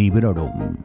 [0.00, 0.78] Librorum.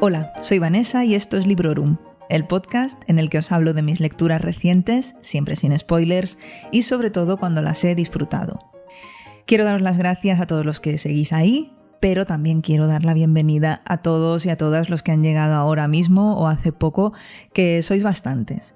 [0.00, 1.98] Hola, soy Vanessa y esto es Librorum,
[2.30, 6.36] el podcast en el que os hablo de mis lecturas recientes, siempre sin spoilers,
[6.72, 8.58] y sobre todo cuando las he disfrutado.
[9.46, 13.14] Quiero daros las gracias a todos los que seguís ahí, pero también quiero dar la
[13.14, 17.12] bienvenida a todos y a todas los que han llegado ahora mismo o hace poco,
[17.52, 18.74] que sois bastantes.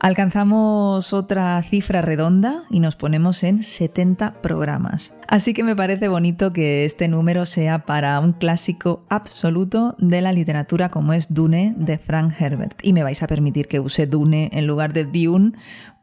[0.00, 5.12] Alcanzamos otra cifra redonda y nos ponemos en 70 programas.
[5.26, 10.32] Así que me parece bonito que este número sea para un clásico absoluto de la
[10.32, 12.78] literatura como es Dune de Frank Herbert.
[12.82, 15.52] Y me vais a permitir que use Dune en lugar de Dune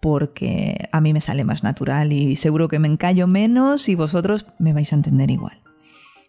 [0.02, 4.46] porque a mí me sale más natural y seguro que me encallo menos y vosotros
[4.60, 5.65] me vais a entender igual.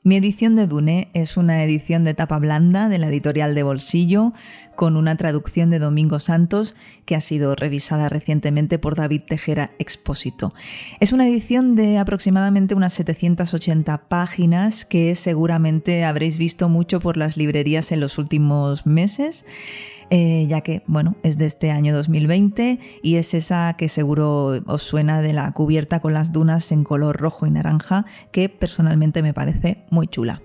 [0.06, 4.34] Mi edición de Dune es una edición de tapa blanda de la editorial de bolsillo,
[4.77, 10.55] con una traducción de Domingo Santos que ha sido revisada recientemente por David Tejera Expósito.
[11.00, 17.36] Es una edición de aproximadamente unas 780 páginas que seguramente habréis visto mucho por las
[17.36, 19.44] librerías en los últimos meses.
[20.11, 24.83] Eh, ya que, bueno, es de este año 2020 y es esa que seguro os
[24.83, 29.34] suena de la cubierta con las dunas en color rojo y naranja, que personalmente me
[29.34, 30.43] parece muy chula.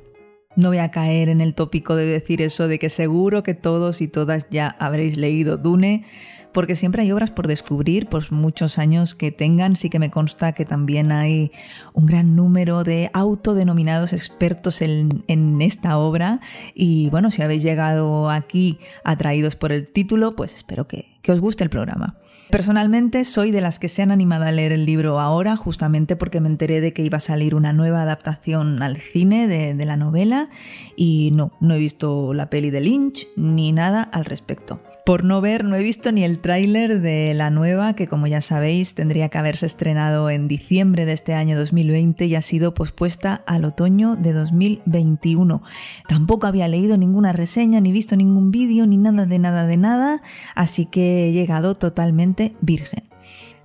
[0.55, 4.02] No voy a caer en el tópico de decir eso de que seguro que todos
[4.02, 6.03] y todas ya habréis leído Dune,
[6.52, 10.52] porque siempre hay obras por descubrir, por muchos años que tengan, sí que me consta
[10.52, 11.53] que también hay
[11.93, 16.41] un gran número de autodenominados expertos en, esta obra
[16.75, 21.39] y bueno, si habéis llegado aquí atraídos por el título, pues espero que, que os
[21.39, 22.17] guste el programa.
[22.52, 26.41] Personalmente soy de las que se han animado a leer el libro ahora, justamente porque
[26.41, 30.49] me enteré de que iba a salir una nueva adaptación al cine de, la novela
[30.97, 34.81] y no, no he visto la peli de Lynch ni nada al respecto.
[35.04, 38.39] Por no ver, no he visto ni el tráiler de la nueva, que como ya
[38.39, 43.44] sabéis tendría que haberse estrenado en diciembre de este año 2020 y ha sido pospuesta
[43.48, 45.64] al otoño de 2021.
[46.08, 50.22] Tampoco había leído ninguna reseña, ni visto ningún vídeo, ni nada de nada de nada,
[50.54, 53.10] así que he llegado totalmente virgen.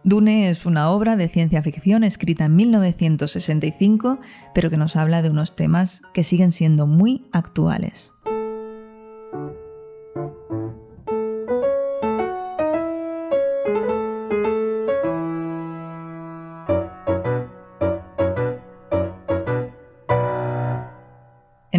[0.05, 4.21] Dune es una obra de ciencia ficción escrita en 1965,
[4.55, 8.16] pero que nos habla de unos temas que siguen siendo muy actuales.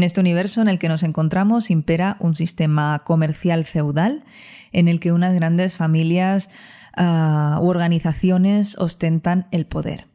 [0.08, 4.26] Este universo en el que nos encontramos impera un sistema comercial feudal
[4.72, 6.50] en el que unas grandes familias
[6.98, 10.08] uh, u organizaciones ostentan el poder.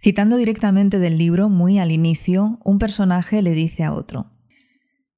[0.00, 4.32] Citando directamente del libro, muy al inicio, un personaje le dice a otro,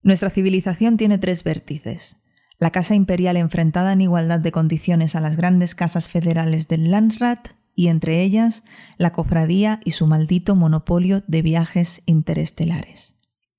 [0.03, 2.17] Nuestra civilización tiene tres vértices.
[2.59, 7.49] La casa imperial enfrentada en igualdad de condiciones a las grandes casas federales del Landsrat
[7.75, 8.63] y entre ellas
[8.99, 13.14] la cofradía y su maldito monopolio de viajes interestelares.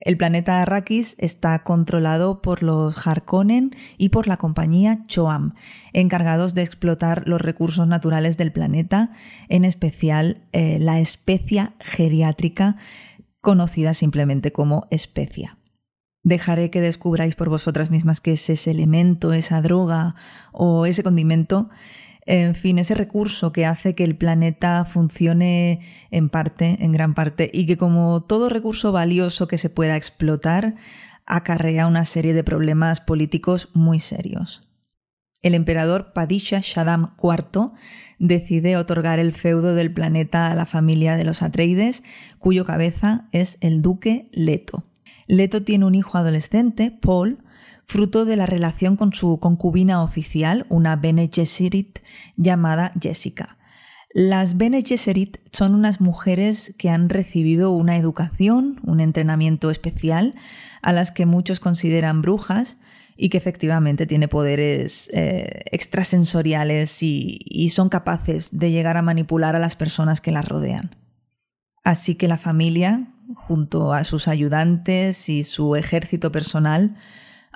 [0.06, 5.56] El planeta Arrakis está controlado por los Harkonnen y por la compañía Choam,
[5.94, 9.14] encargados de explotar los recursos naturales del planeta,
[9.50, 12.78] en especial eh, la especia geriátrica,
[13.42, 15.58] conocida simplemente como especia.
[16.22, 20.14] Dejaré que descubráis por vosotras mismas qué es ese elemento, esa droga
[20.52, 21.72] o ese condimento
[22.26, 27.50] en fin, ese recurso que hace que el planeta funcione en parte, en gran parte,
[27.54, 30.76] y que como todo recurso valioso que se pueda explotar,
[31.28, 34.68] acarrea una serie de problemas políticos muy serios.
[35.44, 37.74] El emperador Padisha Shaddam IV
[38.18, 42.04] decide otorgar el feudo del planeta a la familia de los Atreides,
[42.40, 44.86] cuyo cabeza es el duque Leto.
[45.28, 47.44] Leto tiene un hijo adolescente, Paul,
[47.88, 52.00] fruto de la relación con su concubina oficial, una Bene Gesserit
[52.36, 53.58] llamada Jessica.
[54.14, 60.36] Las Bene Gesserit son unas mujeres que han recibido una educación, un entrenamiento especial,
[60.82, 62.78] a las que muchos consideran brujas
[63.18, 69.56] y que efectivamente tiene poderes eh, extrasensoriales y, y son capaces de llegar a manipular
[69.56, 70.96] a las personas que las rodean.
[71.84, 76.96] Así que la familia, junto a sus ayudantes y su ejército personal,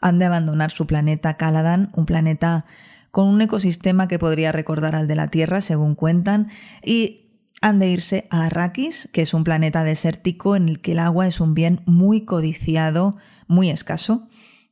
[0.02, 2.66] han de abandonar su planeta Caladan, un planeta
[3.12, 6.50] con un ecosistema que podría recordar al de la Tierra, según cuentan,
[6.84, 7.30] y
[7.62, 11.28] han de irse a Arrakis, que es un planeta desértico en el que el agua
[11.28, 13.18] es un bien muy codiciado,
[13.48, 14.28] muy escaso,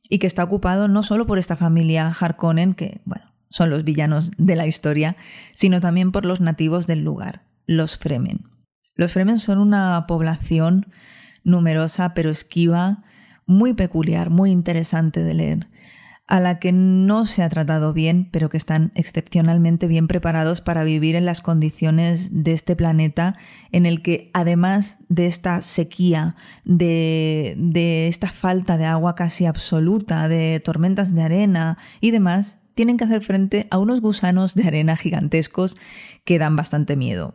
[0.08, 4.30] y que está ocupado no solo por esta familia Harkonnen, que, bueno, son los villanos
[4.38, 5.16] de la historia,
[5.52, 8.44] sino también por los nativos del lugar, los Fremen.
[8.94, 10.86] Los Fremen son una población
[11.44, 13.04] numerosa pero esquiva,
[13.48, 15.68] muy peculiar, muy interesante de leer.
[16.30, 20.84] a la que no se ha tratado bien, pero que están excepcionalmente bien preparados para
[20.84, 23.38] vivir en las condiciones de este planeta
[23.72, 26.36] en el que, además de esta sequía,
[26.66, 32.98] de, de esta falta de agua casi absoluta, de tormentas de arena y demás, tienen
[32.98, 35.78] que hacer frente a unos gusanos de arena gigantescos
[36.24, 37.34] que dan bastante miedo.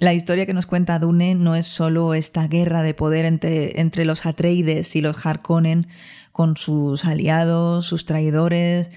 [0.00, 4.04] La historia que nos cuenta Dune no es solo esta guerra de poder entre, entre
[4.04, 5.86] los Atreides y los Harkonnen
[6.32, 8.90] con sus aliados, sus traidores,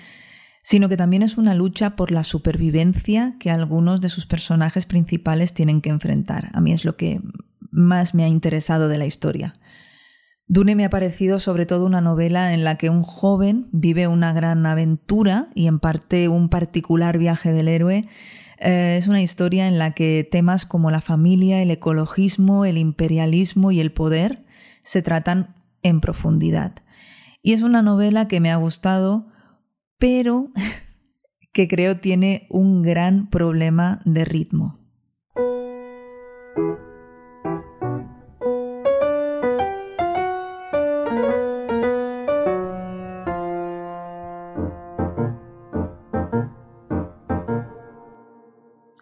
[0.63, 5.53] sino que también es una lucha por la supervivencia que algunos de sus personajes principales
[5.53, 6.49] tienen que enfrentar.
[6.53, 7.21] A mí es lo que
[7.69, 9.53] más me ha interesado de la historia.
[10.47, 14.33] Dune me ha parecido sobre todo una novela en la que un joven vive una
[14.33, 18.07] gran aventura y en parte un particular viaje del héroe
[18.59, 23.71] eh, es una historia en la que temas como la familia, el ecologismo, el imperialismo
[23.71, 24.45] y el poder
[24.83, 26.75] se tratan en profundidad.
[27.41, 29.27] Y es una novela que me ha gustado,
[29.97, 30.51] pero
[31.53, 34.76] que creo tiene un gran problema de ritmo.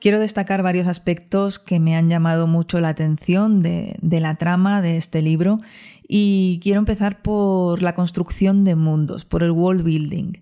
[0.06, 4.98] Quiero destacar varios aspectos que me han llamado mucho la atención de, la trama de
[4.98, 5.58] este libro
[6.08, 10.34] y quiero empezar por la construcción de mundos, por el world building.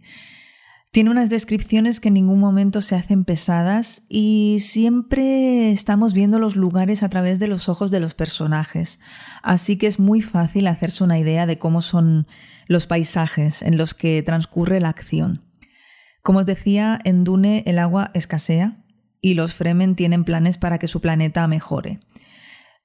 [0.92, 6.58] Tiene unas descripciones que en ningún momento se hacen pesadas y siempre estamos viendo los
[6.58, 9.00] lugares a través de los ojos de los personajes.
[9.44, 12.28] Así que es muy fácil hacerse una idea de cómo son
[12.68, 15.42] los paisajes en los que transcurre la acción.
[16.22, 18.83] Como os decía, en Dune el agua escasea,
[19.24, 22.02] y los Fremen tienen planes para que su planeta mejore.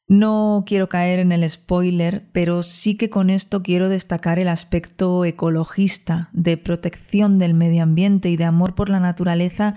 [0.06, 5.24] No quiero caer en el spoiler, pero sí que con esto quiero destacar el aspecto
[5.26, 9.74] ecologista, de protección del medio ambiente y de amor por la naturaleza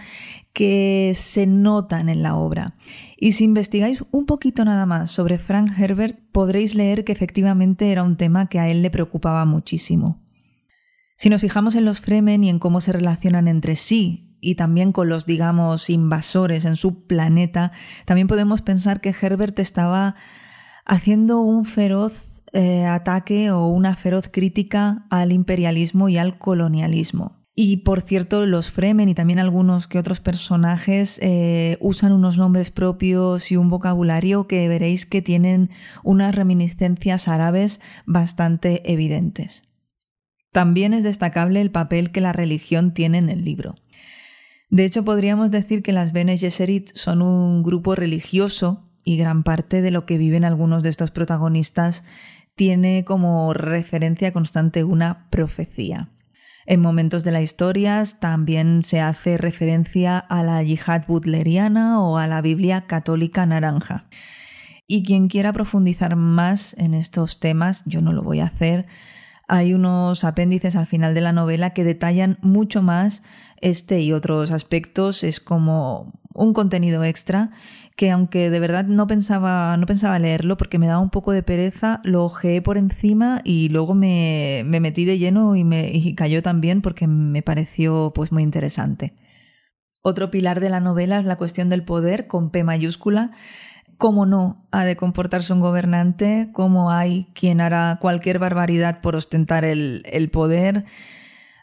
[0.53, 2.75] que se notan en la obra.
[3.17, 8.03] Y si investigáis un poquito nada más sobre Frank Herbert, podréis leer que efectivamente era
[8.03, 10.23] un tema que a él le preocupaba muchísimo.
[11.17, 14.91] Si nos fijamos en los Fremen y en cómo se relacionan entre sí y también
[14.91, 17.71] con los, digamos, invasores en su planeta,
[18.05, 20.15] también podemos pensar que Herbert estaba
[20.85, 27.41] haciendo un feroz eh, ataque o una feroz crítica al imperialismo y al colonialismo.
[27.53, 32.71] Y por cierto, los Fremen y también algunos que otros personajes eh, usan unos nombres
[32.71, 35.69] propios y un vocabulario que veréis que tienen
[36.03, 39.63] unas reminiscencias árabes bastante evidentes.
[40.51, 43.75] También es destacable el papel que la religión tiene en el libro.
[44.71, 49.81] De hecho, podríamos decir que las Bene Gesserit son un grupo religioso y gran parte
[49.81, 52.06] de lo que viven algunos de estos protagonistas
[52.56, 56.09] tiene como referencia constante una profecía.
[56.65, 62.27] En momentos de la historia también se hace referencia a la yihad butleriana o a
[62.27, 64.06] la Biblia católica naranja.
[64.88, 68.85] Y quien quiera profundizar más en estos temas, yo no lo voy a hacer,
[69.51, 73.21] hay unos apéndices al final de la novela que detallan mucho más
[73.57, 75.25] este y otros aspectos.
[75.25, 77.51] Es como un contenido extra
[77.98, 81.44] que aunque de verdad no pensaba, no pensaba leerlo porque me daba un poco de
[81.44, 86.81] pereza, lo ojeé por encima y luego me, metí de lleno y me cayó también
[86.81, 89.16] porque me pareció pues muy interesante.
[90.02, 93.31] Otro pilar de la novela es la cuestión del poder con P mayúscula
[94.01, 99.63] cómo no ha de comportarse un gobernante, cómo hay quien hará cualquier barbaridad por ostentar
[99.63, 100.85] el, poder.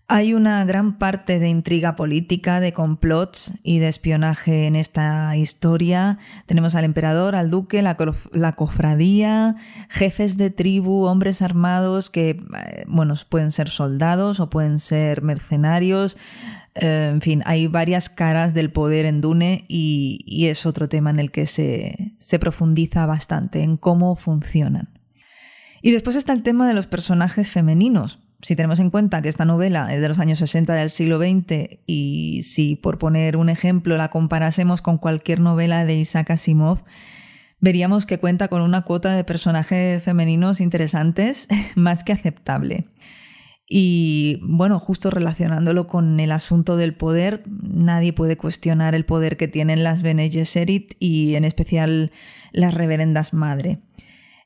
[0.06, 6.18] Hay una gran parte de intriga política, de complots y de espionaje en esta historia.
[6.46, 7.96] Tenemos al emperador, al duque, la,
[8.30, 9.56] la, cofradía,
[9.88, 16.16] jefes de tribu, hombres armados que, eh, bueno, pueden ser soldados o pueden ser mercenarios.
[16.80, 21.18] Eh, en fin, hay varias caras del poder en Dune y, es otro tema en
[21.18, 24.88] el que se, se profundiza bastante, en cómo funcionan.
[25.82, 28.20] Y después está el tema de los personajes femeninos.
[28.40, 31.80] Si tenemos en cuenta que esta novela es de los años 60 del siglo XX
[31.86, 36.84] y si por poner un ejemplo la comparásemos con cualquier novela de Isaac Asimov,
[37.58, 42.86] veríamos que cuenta con una cuota de personajes femeninos interesantes más que aceptable.
[43.70, 49.46] Y bueno, justo relacionándolo con el asunto del poder, nadie puede cuestionar el poder que
[49.46, 52.10] tienen las Bene Gesserit y en especial
[52.52, 53.80] las reverendas madre.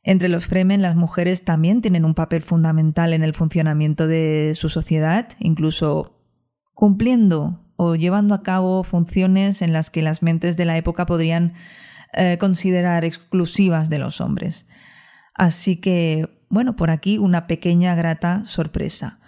[0.03, 4.69] Entre los Fremen, las mujeres también tienen un papel fundamental en el funcionamiento de su
[4.69, 6.19] sociedad, incluso
[6.75, 11.55] cumpliendo o llevando a cabo funciones en las que las mentes de la época podrían
[12.13, 14.67] eh, considerar exclusivas de los hombres.
[15.35, 19.19] Así que bueno, por aquí una pequeña grata sorpresa.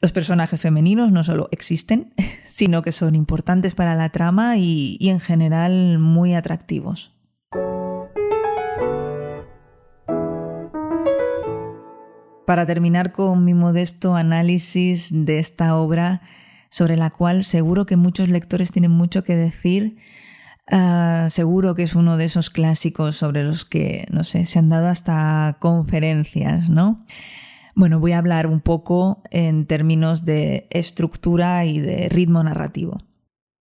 [0.00, 2.12] Los personajes femeninos no solo existen,
[2.44, 7.14] sino que son importantes para la trama y, en general muy atractivos.
[12.46, 16.20] Para terminar con mi modesto análisis de esta obra,
[16.68, 19.98] sobre la cual seguro que muchos lectores tienen mucho que decir,
[20.70, 24.68] Ah, seguro que es uno de esos clásicos sobre los que, no sé, se han
[24.68, 27.04] dado hasta conferencias, ¿no?
[27.74, 32.98] Bueno, voy a hablar un poco en términos de estructura y de ritmo narrativo.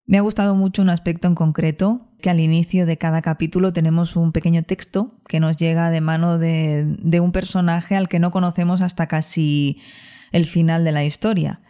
[0.05, 4.15] Me ha gustado mucho un aspecto en concreto, que al inicio de cada capítulo tenemos
[4.15, 8.31] un pequeño texto que nos llega de mano de, de un personaje al que no
[8.31, 9.79] conocemos hasta casi
[10.31, 11.61] el final de la historia,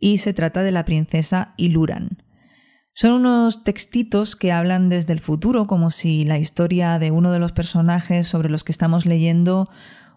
[0.00, 2.18] y se trata de la princesa Iluran.
[3.00, 7.38] Son unos textitos que hablan desde el futuro, como si la historia de uno de
[7.38, 9.70] los personajes sobre los que estamos leyendo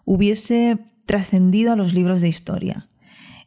[0.04, 2.88] hubiese trascendido a los libros de historia.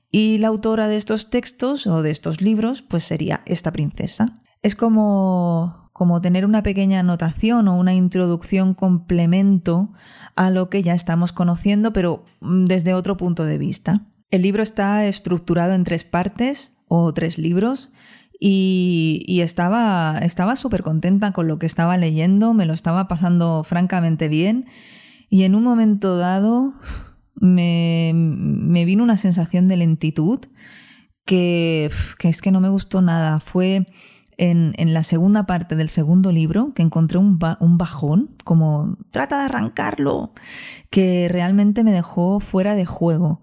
[0.10, 4.42] Y la autora de estos textos o de estos libros, pues sería esta princesa.
[4.62, 9.92] Es como, como tener una pequeña anotación o una introducción complemento
[10.38, 14.08] a lo que ya estamos conociendo, pero desde otro punto de vista.
[14.32, 17.92] El libro está estructurado en tres partes o tres libros
[18.40, 24.28] y, estaba estaba súper contenta con lo que estaba leyendo, me lo estaba pasando francamente
[24.28, 24.66] bien
[25.30, 26.74] y en un momento dado
[27.36, 30.40] me, me vino una sensación de lentitud
[31.26, 33.40] que, que, es que no me gustó nada.
[33.40, 33.88] Fue
[34.38, 39.40] en, en la segunda parte del segundo libro que encontré un, un bajón, como trata
[39.40, 40.34] de arrancarlo,
[40.90, 43.42] que realmente me dejó fuera de juego.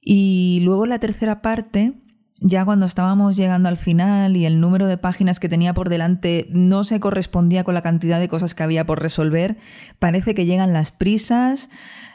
[0.00, 2.03] Y luego la tercera parte
[2.46, 6.46] ya cuando estábamos llegando al final y el número de páginas que tenía por delante
[6.50, 9.56] no se correspondía con la cantidad de cosas que había por resolver,
[9.98, 11.70] parece que llegan las prisas,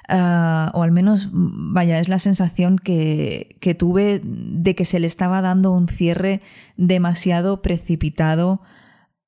[0.07, 5.07] ah, o al menos, vaya, es la sensación que, que tuve de que se le
[5.07, 6.41] estaba dando un cierre
[6.77, 8.61] demasiado precipitado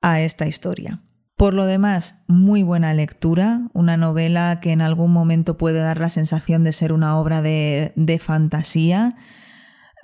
[0.03, 1.01] a esta historia.
[1.35, 6.09] Por lo demás, muy buena lectura, una novela que en algún momento puede dar la
[6.09, 9.15] sensación de ser una obra de, de fantasía,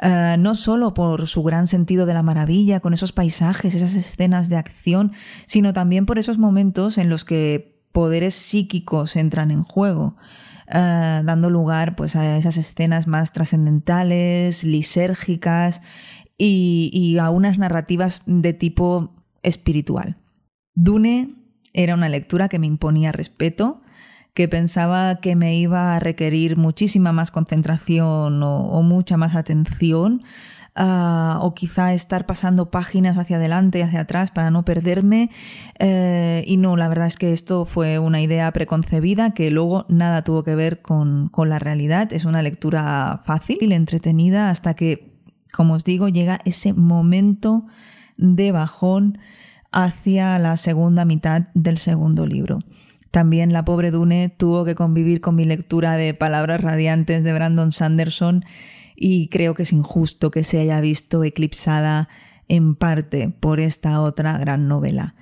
[0.01, 4.49] eh, no solo por su gran sentido de la maravilla, con esos paisajes, esas escenas
[4.49, 5.13] de acción,
[5.45, 10.15] sino también por esos momentos en los que poderes psíquicos entran en juego.
[10.67, 15.81] Eh, dando lugar pues, a esas escenas más trascendentales, lisérgicas
[16.37, 20.17] y, y a unas narrativas de tipo espiritual.
[20.75, 21.35] Dune
[21.73, 23.81] era una lectura que me imponía respeto,
[24.37, 30.21] que pensaba que me iba a requerir muchísima más concentración o, mucha más atención.
[30.75, 35.31] Ah, o quizá estar pasando páginas hacia adelante y hacia atrás para no perderme.
[35.79, 40.23] Eh, y no, la verdad es que esto fue una idea preconcebida que luego nada
[40.23, 42.13] tuvo que ver con, con la realidad.
[42.13, 45.17] Es una lectura fácil y entretenida hasta que,
[45.51, 47.65] como os digo, llega ese momento
[48.17, 49.17] de bajón
[49.71, 52.59] hacia la segunda mitad del segundo libro.
[53.11, 57.71] También la pobre Dune tuvo que convivir con mi lectura de Palabras Radiantes de Brandon
[57.71, 58.45] Sanderson
[58.95, 62.09] y creo que es injusto que se haya visto eclipsada
[62.47, 65.15] en parte por esta otra gran novela.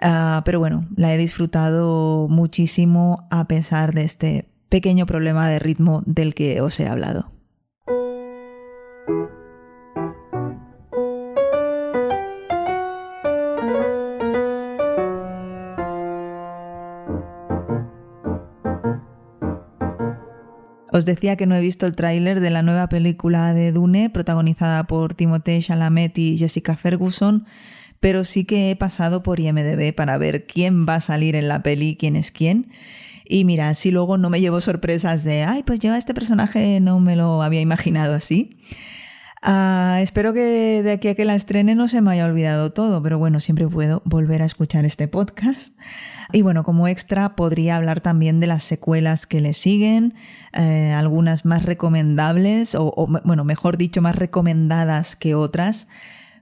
[0.00, 6.02] Ah, pero bueno, la he disfrutado muchísimo a pesar de este pequeño problema de ritmo
[6.06, 7.32] del que os he hablado.
[20.92, 24.84] Os decía que no he visto el tráiler de la nueva película de Dune, protagonizada
[24.84, 27.46] por Timothée Chalamet y Jessica Ferguson,
[28.00, 31.62] pero sí que he pasado por IMDB para ver quién va a salir en la
[31.62, 32.70] peli, quién es quién.
[33.24, 36.80] Y mira, si luego no me llevo sorpresas de, ay, pues yo a este personaje
[36.80, 38.56] no me lo había imaginado así.
[39.42, 43.02] Ah, espero que de aquí a que la estrene no se me haya olvidado todo,
[43.02, 45.74] pero bueno, siempre puedo volver a escuchar este podcast.
[46.32, 50.14] Y bueno, como extra podría hablar también de las secuelas que le siguen,
[50.52, 55.88] eh, algunas más recomendables, o, o bueno, mejor dicho, más recomendadas que otras,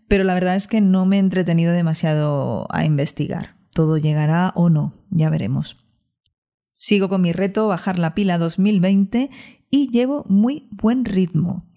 [0.09, 3.57] pero la verdad es que no me he entretenido demasiado a investigar.
[3.73, 5.76] Todo llegará o no, ya veremos.
[6.73, 9.31] Sigo con mi reto, bajar la pila 2020
[9.71, 11.68] y llevo muy buen ritmo.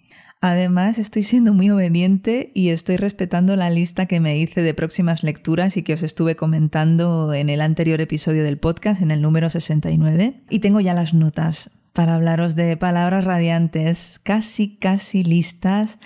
[0.43, 5.21] Además, estoy siendo muy obediente y estoy respetando la lista que me hice de próximas
[5.21, 9.51] lecturas y que os estuve comentando en el anterior episodio del podcast, en el número
[9.51, 10.41] 69.
[10.49, 15.99] Y tengo ya las notas para hablaros de palabras radiantes, casi, casi listas,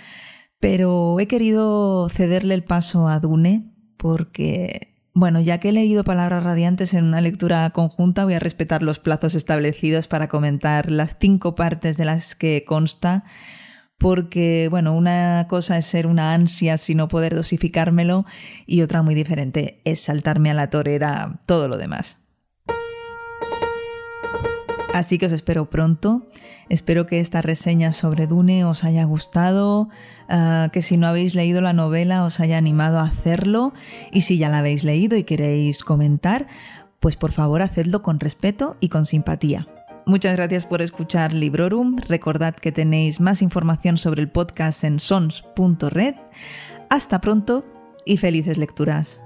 [0.60, 6.44] pero he querido cederle el paso a Dune porque bueno, ya que he leído palabras
[6.44, 11.54] radiantes en una lectura conjunta, voy a respetar los plazos establecidos para comentar las cinco
[11.54, 13.24] partes de las que consta
[13.98, 18.26] porque, bueno, una cosa es ser una ansia sin no poder dosificármelo
[18.66, 22.18] y otra muy diferente es saltarme a la torera todo lo demás.
[24.96, 26.26] Así que os espero pronto.
[26.70, 29.90] Espero que esta reseña sobre Dune os haya gustado,
[30.28, 33.74] ah, que si no habéis leído la novela os haya animado a hacerlo
[34.10, 36.48] y si ya la habéis leído y queréis comentar,
[36.98, 39.68] pues por favor hacedlo con respeto y con simpatía.
[40.08, 41.96] Muchas gracias por escuchar Librorum.
[42.08, 46.14] Recordad que tenéis más información sobre el podcast en sons.red.
[46.88, 47.64] Hasta pronto
[48.04, 49.20] y felices lecturas.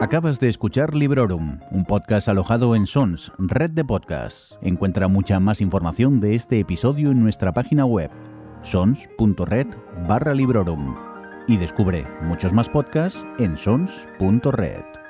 [0.00, 4.56] Acabas de escuchar Librorum, un podcast alojado en Sons, red de podcasts.
[4.62, 8.10] Encuentra mucha más información de este episodio en nuestra página web,
[8.62, 9.66] sons.red
[10.08, 10.96] barra Librorum.
[11.46, 15.07] Y descubre muchos más podcasts en sons.red.